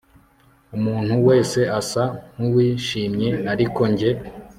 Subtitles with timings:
[0.77, 2.03] Umuntu wese asa
[2.35, 4.11] nkuwishimye ariko njye